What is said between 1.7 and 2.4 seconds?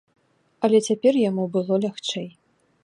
лягчэй.